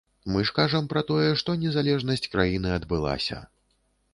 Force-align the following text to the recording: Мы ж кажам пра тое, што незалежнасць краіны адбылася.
Мы 0.35 0.39
ж 0.49 0.53
кажам 0.59 0.87
пра 0.93 1.03
тое, 1.11 1.27
што 1.41 1.55
незалежнасць 1.65 2.27
краіны 2.33 2.73
адбылася. 2.79 3.37